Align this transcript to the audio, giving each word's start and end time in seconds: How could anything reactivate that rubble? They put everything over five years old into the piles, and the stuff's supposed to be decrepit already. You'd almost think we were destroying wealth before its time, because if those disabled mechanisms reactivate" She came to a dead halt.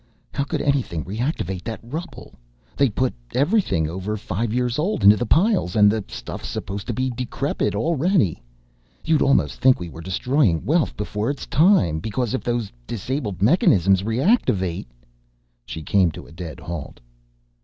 How 0.33 0.45
could 0.45 0.63
anything 0.63 1.05
reactivate 1.05 1.63
that 1.65 1.79
rubble? 1.83 2.33
They 2.75 2.89
put 2.89 3.13
everything 3.35 3.87
over 3.87 4.17
five 4.17 4.51
years 4.51 4.79
old 4.79 5.03
into 5.03 5.15
the 5.15 5.27
piles, 5.27 5.75
and 5.75 5.91
the 5.91 6.03
stuff's 6.07 6.47
supposed 6.47 6.87
to 6.87 6.93
be 6.93 7.11
decrepit 7.11 7.75
already. 7.75 8.41
You'd 9.05 9.21
almost 9.21 9.59
think 9.61 9.79
we 9.79 9.89
were 9.89 10.01
destroying 10.01 10.65
wealth 10.65 10.97
before 10.97 11.29
its 11.29 11.45
time, 11.45 11.99
because 11.99 12.33
if 12.33 12.43
those 12.43 12.71
disabled 12.87 13.43
mechanisms 13.43 14.01
reactivate" 14.01 14.87
She 15.67 15.83
came 15.83 16.09
to 16.13 16.25
a 16.25 16.31
dead 16.31 16.59
halt. 16.61 16.99